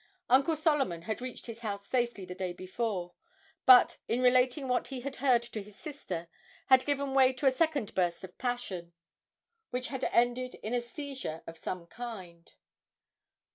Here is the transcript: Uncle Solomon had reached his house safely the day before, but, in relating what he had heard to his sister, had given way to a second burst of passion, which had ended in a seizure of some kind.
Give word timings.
Uncle 0.31 0.55
Solomon 0.55 1.03
had 1.03 1.21
reached 1.21 1.45
his 1.45 1.59
house 1.59 1.85
safely 1.85 2.25
the 2.25 2.33
day 2.33 2.53
before, 2.53 3.13
but, 3.67 3.99
in 4.07 4.19
relating 4.19 4.67
what 4.67 4.87
he 4.87 5.01
had 5.01 5.17
heard 5.17 5.43
to 5.43 5.61
his 5.61 5.75
sister, 5.77 6.27
had 6.69 6.87
given 6.87 7.13
way 7.13 7.31
to 7.33 7.45
a 7.45 7.51
second 7.51 7.93
burst 7.93 8.23
of 8.23 8.35
passion, 8.39 8.93
which 9.69 9.89
had 9.89 10.03
ended 10.05 10.55
in 10.63 10.73
a 10.73 10.81
seizure 10.81 11.43
of 11.45 11.55
some 11.55 11.85
kind. 11.85 12.53